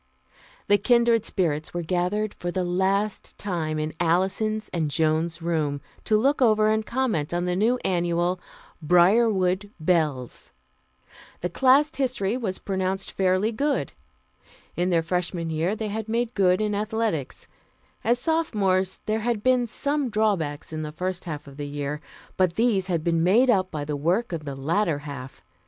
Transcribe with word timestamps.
The 0.67 0.79
"Kindred 0.79 1.27
Spirits" 1.27 1.75
were 1.75 1.83
gathered 1.83 2.33
for 2.33 2.49
the 2.49 2.63
last 2.63 3.37
time 3.37 3.77
in 3.77 3.93
Alison's 3.99 4.67
and 4.69 4.89
Joan's 4.89 5.43
room, 5.43 5.79
to 6.05 6.17
look 6.17 6.41
over 6.41 6.69
and 6.69 6.83
comment 6.83 7.35
on 7.35 7.45
the 7.45 7.55
new 7.55 7.77
Annual, 7.85 8.39
Briarwood 8.81 9.69
Bells. 9.79 10.53
The 11.41 11.51
class 11.51 11.95
history 11.95 12.35
was 12.35 12.57
pronounced 12.57 13.11
fairly 13.11 13.51
good. 13.51 13.91
In 14.75 14.89
their 14.89 15.03
Freshman 15.03 15.51
year 15.51 15.75
they 15.75 15.89
had 15.89 16.09
made 16.09 16.33
good 16.33 16.61
in 16.61 16.73
athletics. 16.73 17.45
As 18.03 18.17
Sophomores, 18.17 18.97
there 19.05 19.19
had 19.19 19.43
been 19.43 19.67
some 19.67 20.09
drawbacks 20.09 20.73
in 20.73 20.81
the 20.81 20.91
first 20.91 21.25
half 21.25 21.45
of 21.45 21.57
the 21.57 21.67
year, 21.67 22.01
but 22.37 22.55
these 22.55 22.87
had 22.87 23.03
been 23.03 23.21
made 23.21 23.51
up 23.51 23.69
by 23.69 23.85
the 23.85 23.95
work 23.95 24.33
of 24.33 24.45
the 24.45 24.55
latter 24.55 24.97
half. 24.97 25.43